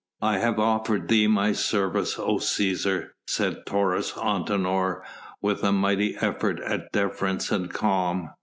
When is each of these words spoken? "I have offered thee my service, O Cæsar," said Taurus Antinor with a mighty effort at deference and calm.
"I 0.23 0.39
have 0.39 0.57
offered 0.57 1.09
thee 1.09 1.27
my 1.27 1.51
service, 1.51 2.17
O 2.17 2.37
Cæsar," 2.37 3.09
said 3.27 3.67
Taurus 3.67 4.13
Antinor 4.13 5.03
with 5.43 5.63
a 5.63 5.71
mighty 5.71 6.17
effort 6.19 6.59
at 6.61 6.91
deference 6.91 7.51
and 7.51 7.71
calm. 7.71 8.31